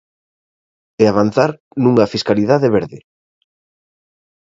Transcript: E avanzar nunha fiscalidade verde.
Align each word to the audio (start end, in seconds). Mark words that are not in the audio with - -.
E 1.01 1.03
avanzar 1.07 1.49
nunha 1.83 2.11
fiscalidade 2.13 2.67
verde. 2.77 2.97